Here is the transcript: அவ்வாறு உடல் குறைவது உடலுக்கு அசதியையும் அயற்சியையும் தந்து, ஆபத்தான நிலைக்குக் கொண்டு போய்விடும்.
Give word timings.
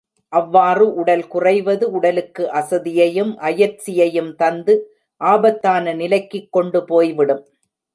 அவ்வாறு 0.33 0.93
உடல் 0.93 1.27
குறைவது 1.27 1.91
உடலுக்கு 1.91 2.43
அசதியையும் 2.53 3.33
அயற்சியையும் 3.41 4.35
தந்து, 4.35 4.75
ஆபத்தான 5.21 5.93
நிலைக்குக் 5.93 6.51
கொண்டு 6.51 6.85
போய்விடும். 6.85 7.43